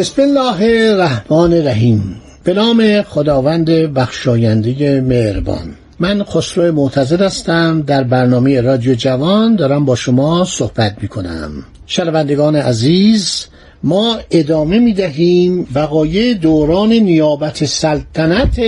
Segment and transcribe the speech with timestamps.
[0.00, 2.16] بسم الله الرحمن الرحیم.
[2.44, 5.74] به نام خداوند بخشاینده مهربان.
[5.98, 7.82] من خسرو معتزد هستم.
[7.86, 11.50] در برنامه رادیو جوان دارم با شما صحبت می کنم
[11.86, 13.46] شنوندگان عزیز
[13.82, 18.60] ما ادامه می دهیم وقایع دوران نیابت سلطنت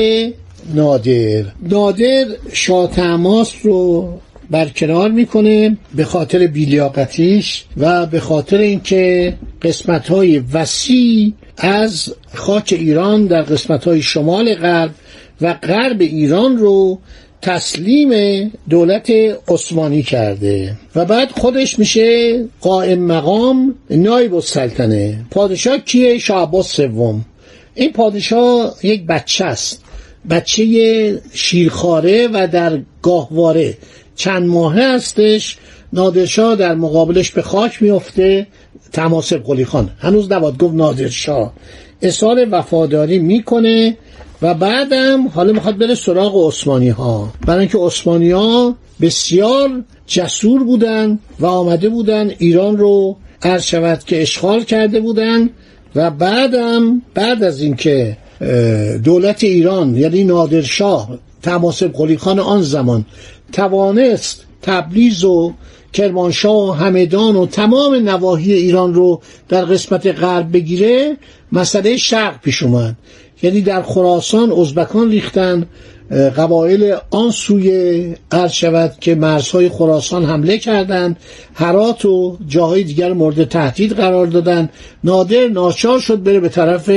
[0.75, 1.45] نادر.
[1.71, 2.91] نادر شاه
[3.62, 4.09] رو
[4.51, 13.27] برکنار می‌کنه به خاطر بیلیاقتیش و به خاطر اینکه قسمت های وسیع از خاک ایران
[13.27, 14.91] در قسمت های شمال غرب
[15.41, 16.98] و غرب ایران رو
[17.42, 18.12] تسلیم
[18.70, 19.11] دولت
[19.48, 25.25] عثمانی کرده و بعد خودش میشه قائم مقام نایب السلطنه.
[25.31, 27.25] پادشاه کیه؟ شاه سوم.
[27.75, 29.83] این پادشاه یک بچه است.
[30.31, 33.77] بچه شیرخواره و در گاهواره.
[34.17, 35.57] چند ماهه هستش.
[35.93, 38.47] نادرشاه در مقابلش به خاک میفته
[38.93, 39.91] تماسب قلی خان.
[39.99, 41.53] هنوز نباید گفت نادرشاه.
[42.03, 43.97] اصال وفاداری می‌کنه
[44.43, 51.19] و بعدم حالا می‌خواد بره سراغ عثمانی ها برای اینکه عثمانی ها بسیار جسور بودن
[51.41, 55.51] و آمده بودن ایران رو عرض شود که اشغال کرده بودن
[55.95, 58.17] و بعدم بعد از اینکه
[59.05, 63.05] دولت ایران یعنی نادرشاه تماسب قلی خان آن زمان
[63.53, 65.53] توانست تبریز و
[65.92, 71.17] کرمانشاه و همدان و تمام نواحی ایران رو در قسمت غرب بگیره
[71.53, 72.97] مسئله شرق پیش اومد.
[73.42, 75.66] یعنی در خراسان ازبکان ریختن
[76.37, 81.16] قبایل آن سوی عرض شود که مرزهای خراسان حمله کردند
[81.54, 84.69] هرات و جاهای دیگر مورد تهدید قرار دادن.
[85.04, 86.91] نادر ناچار شد بره به طرف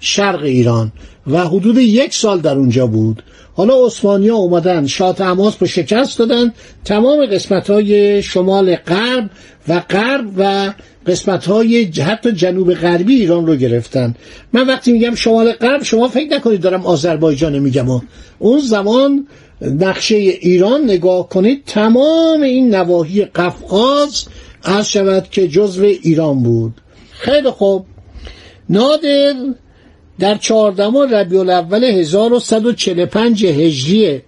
[0.00, 0.92] شرق ایران
[1.26, 3.22] و حدود یک سال در اونجا بود.
[3.56, 6.52] حالا عثمانی اومدن شاه تماس به شکست دادن.
[6.84, 9.30] تمام قسمت های شمال غرب
[9.68, 10.72] و غرب و
[11.06, 14.14] قسمت های حتی جنوب غربی ایران رو گرفتن.
[14.52, 17.86] من وقتی میگم شمال غرب شما فکر نکنید دارم آذربایجان میگم.
[18.38, 19.26] اون زمان
[19.60, 24.24] نقشه ایران نگاه کنید تمام این نواحی قفقاز
[24.64, 26.72] عرض شود که جزو ایران بود.
[27.10, 27.86] خیلی خوب.
[28.68, 29.34] نادر
[30.18, 34.22] در چهاردهم ربیع الاول 1145 هجری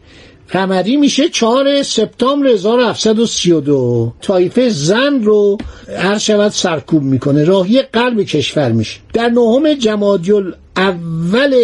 [0.48, 5.58] قمری میشه 4 سپتامبر 1732 طایفه زن رو
[5.98, 7.44] هر شود سرکوب می‌کنه.
[7.44, 9.00] راهی قلب کشور میشه.
[9.12, 10.32] در نهم جمادی
[10.76, 11.54] اول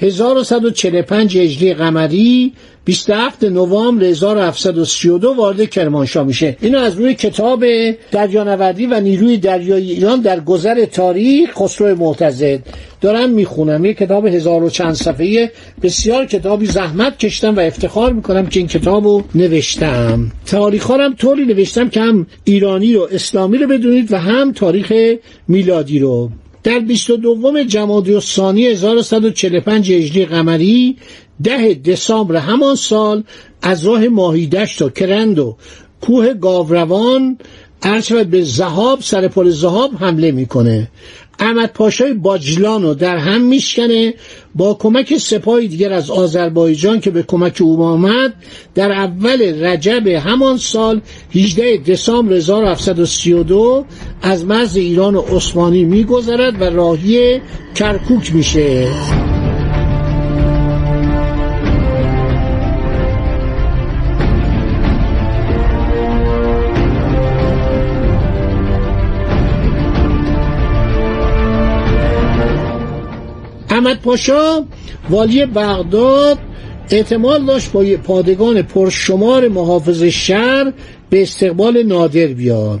[0.00, 2.52] 1145 هجری قمری
[2.84, 6.56] 27 نوامبر 1732 وارد کرمانشاه میشه.
[6.60, 7.64] اینو از روی کتاب
[8.10, 12.58] دریانوردی و نیروی دریایی ایران در گذر تاریخ خسرو معتزد
[13.00, 13.84] دارم می‌خونم.
[13.84, 15.52] یه کتاب هزار و چند صفحه
[15.82, 20.32] بسیار کتابی زحمت کشتم و افتخار می‌کنم که این کتاب رو نوشتم.
[20.46, 24.92] تاریخ هم طوری نوشتم که هم ایرانی رو اسلامی رو بدونید و هم تاریخ
[25.48, 26.30] میلادی رو.
[26.62, 30.96] در 22 جمادی الثانی 1145 هجری قمری
[31.42, 33.24] ده دسامبر همان سال
[33.62, 35.56] از راه ماهیدشت و کرند و
[36.00, 37.38] کوه گاوروان
[37.82, 40.88] عرض به زهاب سر پل زهاب حمله می‌کنه.
[41.40, 44.14] احمد پاشای باجلان رو در هم میشکنه
[44.54, 48.34] با کمک سپاهی دیگر از آذربایجان که به کمک او آمد
[48.74, 51.00] در اول رجب همان سال
[51.34, 53.84] 18 دسامبر 1732
[54.22, 57.40] از مرز ایران و عثمانی میگذرد و راهی
[57.74, 58.88] کرکوک میشه.
[73.80, 74.64] احمد پاشا
[75.10, 76.38] والی بغداد
[76.90, 80.72] احتمال داشت با پادگان پرشمار محافظ شهر
[81.10, 82.80] به استقبال نادر بیاد.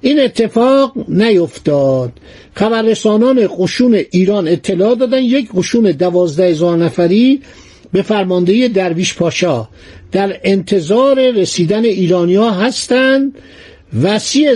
[0.00, 2.12] این اتفاق نیفتاد.
[2.54, 7.40] خبررسانان قشون ایران اطلاع دادن یک قشون دوازده هزار نفری
[7.92, 9.68] به فرماندهی درویش پاشا
[10.12, 13.38] در انتظار رسیدن ایرانیا هستند.
[14.02, 14.46] و سی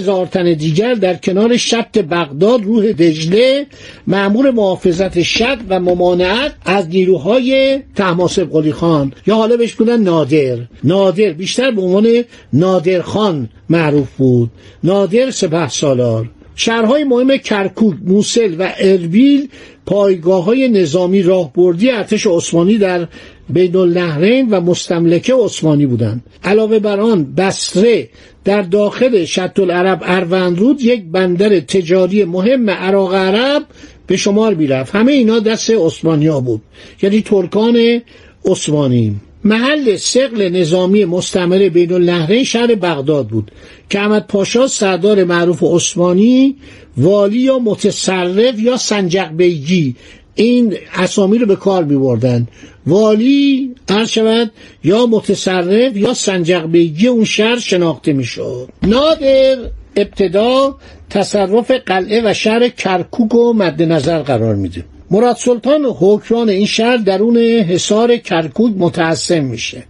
[0.54, 3.66] دیگر در کنار شط بغداد روح دجله
[4.06, 9.12] معمور محافظت شط و ممانعت از نیروهای تحماسب قلی خان.
[9.26, 10.58] یا حالا بهش بودن نادر.
[10.84, 14.50] نادر بیشتر به عنوان نادر خان معروف بود.
[14.84, 16.30] نادر سپه سالار.
[16.54, 19.48] شهرهای مهم کرکوک، موسل و اربیل
[19.86, 23.08] پایگاه های نظامی راهبردی ارتش عثمانی در
[23.50, 26.24] بین النهرین و مستملکه عثمانی بودند.
[26.44, 28.08] علاوه بر آن بسره
[28.44, 33.62] در داخل شط العرب اروندرود یک بندر تجاری مهم عراق عرب
[34.06, 34.94] به شمار می‌رفت.
[34.94, 36.62] همه اینا دست عثمانیا بود.
[37.02, 38.02] یعنی ترکان
[38.44, 39.16] عثمانی.
[39.44, 43.50] محل سقل نظامی مستمر بین النهرین شهر بغداد بود
[43.90, 46.56] که احمد پاشا سردار معروف عثمانی
[46.96, 49.96] والی یا متصرف یا سنجق بیگی
[50.34, 52.46] این اسامی رو به کار می بردن
[52.86, 54.50] والی عرض شود
[54.84, 59.56] یا متصرف یا سنجق بیگی اون شهر شناخته می شد نادر
[59.96, 60.76] ابتدا
[61.10, 64.84] تصرف قلعه و شهر کرکوک و مد نظر قرار میده.
[65.10, 69.84] مراد سلطان حکران این شهر درون حصار کرکوک متعصم میشه.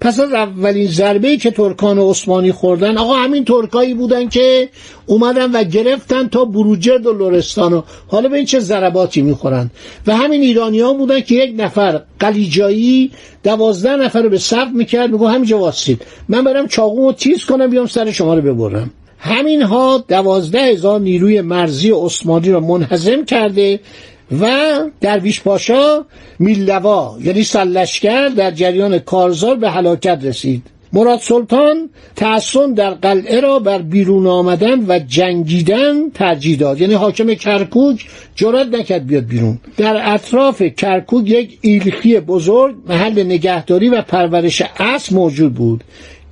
[0.00, 4.68] پس از اولین ضربه که ترکان عثمانی خوردن آقا همین ترکایی بودن که
[5.06, 9.70] اومدن و گرفتن تا بروجرد و لورستان حالا به این چه ضرباتی می‌خورن.
[10.06, 13.10] و همین ایرانی ها بودن که یک نفر قلیجایی
[13.42, 17.86] دوازده نفر رو به صف می‌کرد میگو همینجا واسید من برم چاقو تیز کنم بیام
[17.86, 18.90] سر شما رو ببرم.
[19.18, 23.80] همین ها دوازده هزار نیروی مرزی عثمانی را منحزم کرده
[24.40, 26.04] و درویش پاشا
[26.38, 30.62] میلوا یعنی سلشکر در جریان کارزار به هلاکت رسید.
[30.92, 36.80] مراد سلطان تحسن در قلعه را بر بیرون آمدن و جنگیدن ترجیح داد.
[36.80, 39.60] یعنی حاکم کرکوک جرات نکرد بیاد بیرون.
[39.76, 45.84] در اطراف کرکوک یک ایلخی بزرگ محل نگهداری و پرورش اسب موجود بود.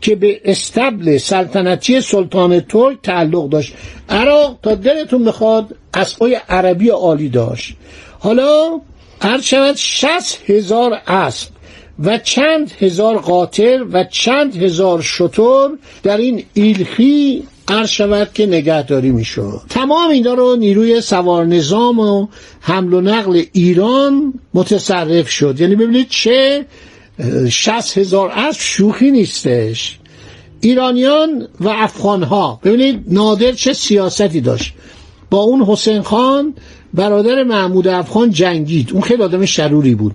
[0.03, 3.75] که به استبل سلطنتی سلطان ترک تعلق داشت.
[4.09, 7.77] عراق تا دلتون بخواد اسبای عربی عالی داشت.
[8.19, 8.81] حالا
[9.21, 11.49] هر شود شست هزار اسب
[12.05, 15.71] و چند هزار قاطر و چند هزار شطور
[16.03, 19.61] در این ایلخی عرض شود که نگهداری می‌شد.
[19.71, 22.27] تمام اینا رو نیروی سوار نظام و
[22.61, 25.61] حمل و نقل ایران متصرف شد.
[25.61, 26.67] یعنی ببینید چه
[27.51, 29.99] شست هزار اسب شوخی نیستش.
[30.61, 32.61] ایرانیان و افغانها.
[32.65, 34.75] ببینید نادر چه سیاستی داشت.
[35.31, 36.55] با اون حسین خان
[36.95, 38.93] برادر محمود افغان جنگید.
[38.93, 40.15] اون خیلی آدم شروری بود.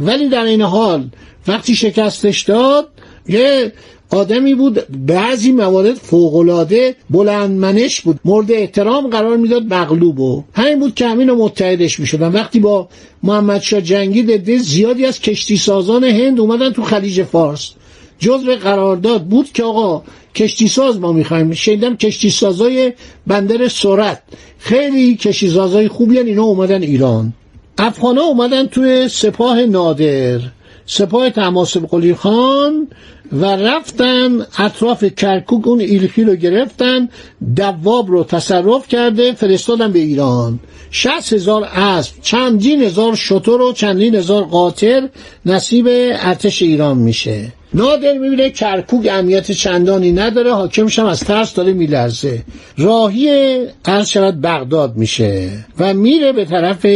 [0.00, 1.08] ولی در این حال
[1.48, 2.88] وقتی شکستش داد
[3.28, 3.72] یه
[4.10, 8.20] آدمی بود بعضی موارد فوقلاده بلندمنش بود.
[8.24, 10.44] مورد احترام قرار می‌داد مغلوب و.
[10.54, 12.32] همین بود که همین متحدش می‌شدن.
[12.32, 12.88] وقتی با
[13.22, 17.70] محمد شاه جنگید عده زیادی از کشتی سازان هند اومدن تو خلیج فارس.
[18.18, 20.02] جزء قرارداد بود که آقا
[20.34, 21.52] کشتی ساز ما می‌خوایم.
[21.52, 22.92] شنیدم کشتی سازای
[23.26, 24.22] بندر سرعت.
[24.58, 27.32] خیلی کشتی سازای خوبی اینا اومدن ایران.
[27.78, 30.40] افغان ها اومدن توی سپاه نادر.
[30.86, 32.88] سپاه تماسب قلی خان.
[33.32, 37.08] و رفتن اطراف کرکوک اون ایلخی رو گرفتن
[37.56, 40.58] دواب رو تصرف کرده فرستادن به ایران.
[40.90, 45.08] شست هزار اسب چندین هزار شطور و چندین هزار قاطر
[45.46, 47.52] نصیب ارتش ایران میشه.
[47.74, 52.42] نادر می‌بینه کرکوک اهمیت چندانی نداره حاکمش هم از ترس داره میلرزه.
[52.78, 56.86] راهی عرض شود بغداد میشه و میره به طرف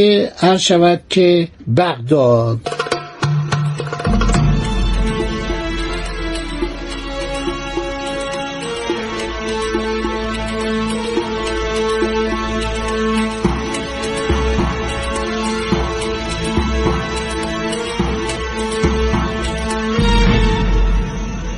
[0.43, 0.73] عرض
[1.09, 2.59] که بغداد.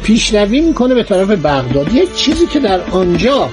[0.04, 1.94] پیشروی می‌کنه به طرف بغداد.
[1.94, 3.48] یک چیزی که در آنجا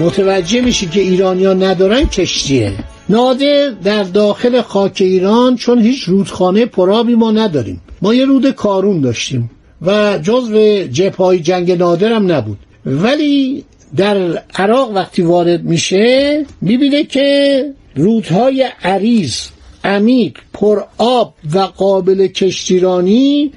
[0.00, 2.72] متوجه میشه که ایرانیا ندارن کشتیه.
[3.08, 7.80] نادر در داخل خاک ایران چون هیچ رودخانه پرابی ما نداریم.
[8.02, 9.50] ما یه رود کارون داشتیم
[9.82, 12.58] و جزو جبهای جنگ نادر هم نبود.
[12.86, 13.64] ولی
[13.96, 17.64] در عراق وقتی وارد میشه می‌بینه که
[17.96, 19.36] رودهای عریض
[19.84, 23.52] عمیق پر آب و قابل کشتیرانی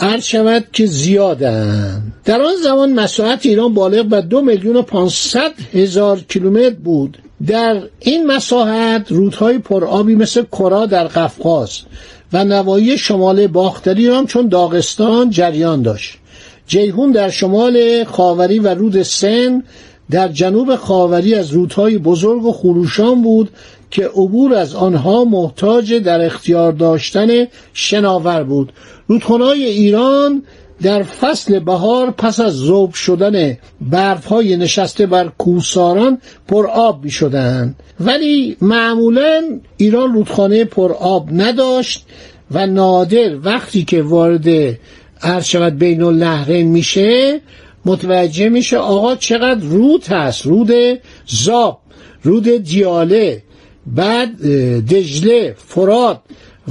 [0.00, 2.02] عرض شود که زیادن.
[2.24, 7.18] در آن زمان مساحت ایران بالغ به دو میلیون و پانصد هزار کیلومتر بود.
[7.46, 11.80] در این مساحت رودهای پرآبی مثل کرا در قفقاز
[12.32, 16.18] و نوایی شمال باختری هم چون داغستان جریان داشت.
[16.66, 19.62] جیهون در شمال خاوری و رود سن
[20.10, 23.50] در جنوب خاوری از رودهای بزرگ و خروشان بود
[23.90, 28.72] که عبور از آنها محتاج در اختیار داشتن شناور بود.
[29.08, 30.42] رودخانه‌های ایران
[30.82, 36.18] در فصل بهار پس از ذوب شدن برفهای نشسته بر کوساران
[36.48, 37.74] پر آب می شدن.
[38.00, 42.06] ولی معمولا ایران رودخانه پر آب نداشت
[42.50, 44.78] و نادر وقتی که وارد
[45.22, 47.40] عرض شود بین النهرین میشه
[47.84, 50.72] متوجه میشه آقا چقدر رود هست رود
[51.26, 51.80] زاب
[52.22, 53.42] رود دیاله
[53.86, 54.42] بعد
[54.86, 56.20] دجله فراد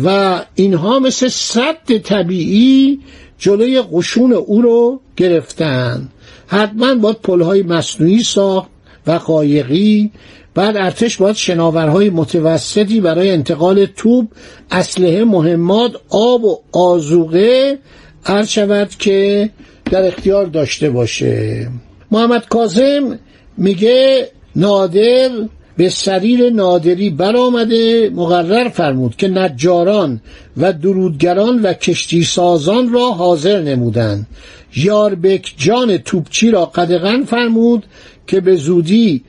[0.04, 3.00] و اینها مثل صد طبیعی
[3.38, 6.10] جلوی قشون او رو گرفتن.
[6.48, 8.70] حتما باید پلهای مصنوعی ساخت
[9.08, 10.12] و قایقی
[10.56, 14.28] بعد ارتش باید شناورهای متوسطی برای انتقال توپ
[14.72, 17.80] اسلحه مهمات آب و آزوقه
[18.26, 19.50] عرض شود که
[19.92, 21.70] در اختیار داشته باشه.
[22.12, 23.20] محمد کازم
[23.58, 25.30] میگه نادر
[25.77, 30.22] به سریر نادری برآمده مقرر فرمود که نجاران
[30.58, 34.27] و درودگران و کشتی سازان را حاضر نمودند.
[34.75, 37.84] یاربک جان توپچی را قدغن فرمود
[38.27, 39.24] که به زودی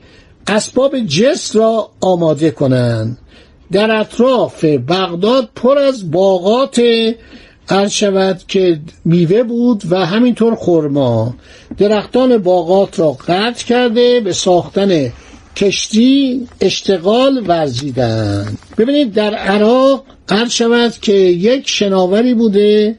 [0.47, 3.17] اسباب جس را آماده کنند.
[3.71, 6.81] در اطراف بغداد پر از باغات
[7.69, 11.35] عرض شود که میوه بود و همینطور خرما.
[11.77, 15.11] درختان باغات را قطع کرده به ساختن
[15.55, 18.57] کشتی اشتغال ورزیدن.
[18.77, 22.95] ببینید در عراق عرض شود که یک شناوری بوده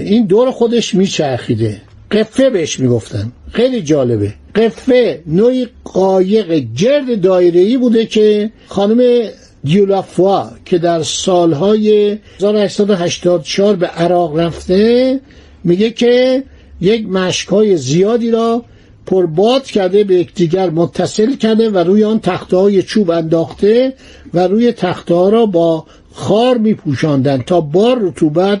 [0.00, 1.80] این دور خودش میچرخیده.
[2.10, 3.32] قفه بهش می‌گفتن.
[3.52, 4.34] خیلی جالبه.
[4.54, 9.28] قفه نوعی قایق گرد دایره‌ای بوده که خانم
[9.64, 15.20] دیولافوا که در سالهای 1884 به عراق رفته
[15.64, 16.42] میگه که
[16.80, 18.64] یک مشکای زیادی را
[19.06, 23.94] پرباد کرده به یکدیگر متصل کرده و روی آن تخته های چوب انداخته
[24.34, 28.60] و روی تخته را با خار می پوشاندن تا بار رطوبت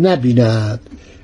[0.00, 0.80] نبیند.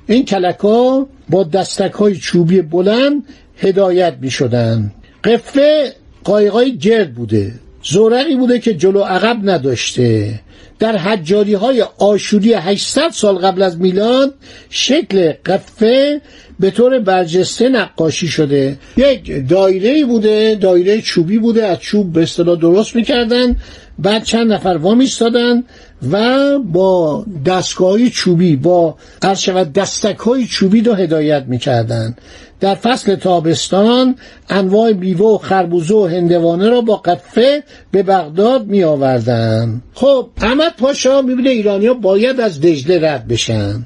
[0.07, 3.23] این کلک ها با دستک های چوبی بلند
[3.57, 4.91] هدایت می شدن
[5.23, 7.53] قفه قایقای گرد بوده.
[7.83, 10.39] زورقی بوده که جلو عقب نداشته.
[10.79, 14.33] در حجاری های آشوری 800 سال قبل از میلاد
[14.69, 16.21] شکل قفه
[16.59, 18.77] به طور برجسته نقاشی شده.
[18.97, 23.55] یک دایره بوده دایره چوبی بوده از چوب به اصطلاح درست می‌کردن.
[23.99, 25.63] بعد چند نفر وامیستادن
[26.11, 32.15] و با دستگاه چوبی با عرض شود دستک های چوبی رو هدایت می‌کردن.
[32.59, 34.15] در فصل تابستان
[34.49, 40.75] انواع میوه و خربوزه و هندوانه را با قفه به بغداد می آوردن خب احمد
[40.77, 43.85] پاشا می‌بینه ایرانیا باید از دجله رد بشن.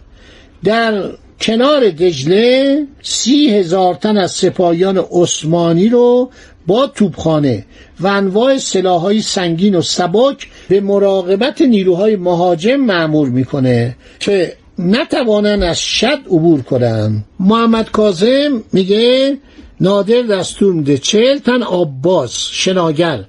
[0.64, 1.04] در
[1.42, 6.30] کنار دجله سی هزار تن از سپاهیان عثمانی رو
[6.68, 7.66] با توپخانه
[8.00, 15.80] و انواع سلاحهای سنگین و سبک به مراقبت نیروهای مهاجم معمور می‌کنه که نتوانن از
[15.80, 17.24] شد عبور کنن.
[17.40, 19.38] محمد کازم میگه
[19.82, 23.26] نادر دستور میده چهل تن آباز شناگر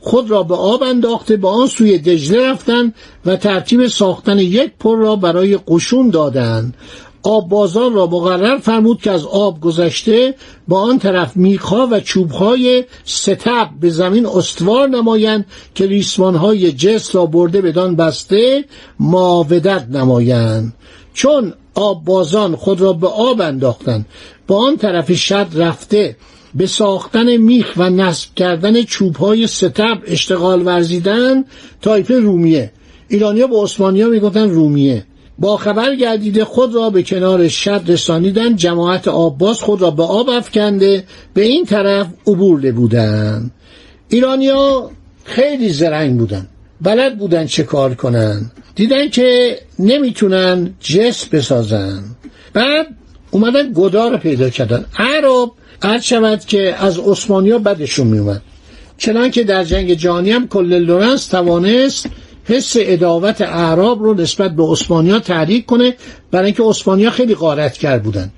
[0.00, 2.92] خود را به آب انداخته به آن سوی دجله رفتن
[3.26, 6.74] و ترتیب ساختن یک پر را برای قشون دادند
[7.24, 10.34] آب بازار را مقرر فرمود که از آب گذشته
[10.68, 17.26] با آن طرف میخها و چوبهای ستب به زمین استوار نمایند که ریسمانهای جس را
[17.26, 18.64] برده بدان بسته
[18.98, 20.74] ماودت نمایند.
[21.14, 24.06] چون آب بازان خود را به آب انداختند
[24.46, 26.16] با آن طرف شد رفته
[26.54, 31.44] به ساختن میخ و نصب کردن چوبهای ستب اشتغال ورزیدن
[31.82, 32.72] تایفه رومیه.
[33.08, 35.06] ایرانیا به عثمانیا می‌گفتن رومیه.
[35.38, 40.28] با خبر گردیده خود را به کنار شد رسانیدن جماعت آباز خود را به آب
[40.28, 43.50] افکنده به این طرف عبور بودند
[44.08, 44.90] ایرانیا
[45.24, 46.48] خیلی زرنگ بودن
[46.80, 48.50] بلد بودن چه کار کنن.
[48.74, 52.02] دیدن که نمی‌تونن جس بسازن.
[52.52, 52.86] بعد
[53.30, 54.84] اومدن گدار پیدا کردن.
[54.98, 55.50] عرب
[55.82, 58.42] عرض شود که از عثمانیا بدشون میومد
[58.98, 62.06] چنان که در جنگ جهانی هم کل لورنس توانست
[62.44, 65.94] حس اداوت اعراب رو نسبت به عثمانیا تحریک کنه
[66.30, 68.30] برای اینکه عثمانیا خیلی غارتگر بودن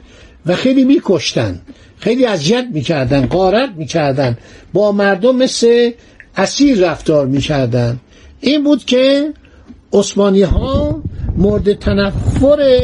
[0.47, 1.61] و خیلی میکشتن.
[1.99, 4.39] خیلی اذیت می‌کردن غارت می‌کردن.
[4.73, 5.91] با مردم مثل
[6.37, 8.01] اسیر رفتار می‌کردن.
[8.41, 9.33] این بود که
[9.93, 11.03] عثمانی ها
[11.37, 12.81] مورد تنفر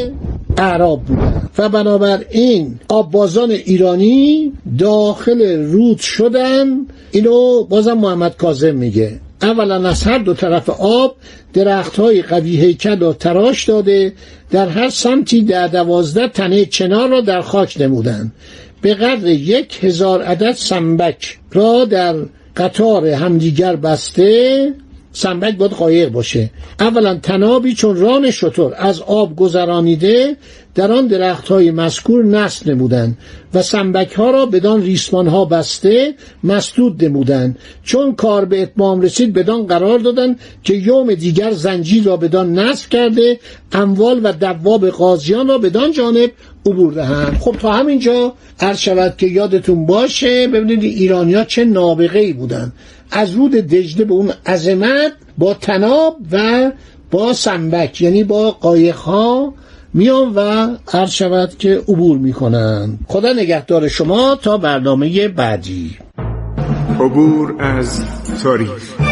[0.59, 6.87] اعراب بودن و بنابراین آبازان ایرانی داخل رود شدن.
[7.11, 9.21] اینو بازم محمد کاظم میگه.
[9.42, 11.16] اولا از هر دو طرف آب
[11.52, 14.12] درخت های قوی هیکل و تراش داده
[14.50, 18.32] در هر سمتی در دوازده تنه چنار را در خاک نمودند.
[18.82, 22.14] به قدر یک هزار عدد سنبک را در
[22.56, 24.75] قطار همدیگر بسته
[25.12, 26.50] سنبک باید قایق باشه.
[26.81, 30.37] اولا تنابی چون ران شطور از آب گذرانیده
[30.75, 33.19] در آن درخت های مذکور نصب نمودند
[33.54, 36.14] و سنبک ها را بدان ریسمان ها بسته
[36.45, 42.16] مسدود نمودند چون کار به اتمام رسید بدان قرار دادند که یوم دیگر زنجیر را
[42.16, 43.40] بدان نصب کرده
[43.73, 46.31] اموال و دواب قاضیان را بدان جانب
[46.66, 52.33] عبور دهند خب تا همینجا عرض شود که یادتون باشه ببینید ایرانیا چه نابغه ای
[52.33, 52.73] بودن.
[53.11, 56.71] از رود دجله به اون عظمت با تناب و
[57.11, 59.54] با سنبک یعنی با قایق ها
[59.95, 62.99] میان و عرض شود که عبور می‌کنن.
[63.09, 65.97] خدا نگهدار شما تا برنامه بعدی.
[67.00, 68.02] عبور از
[68.42, 69.12] تاریخ.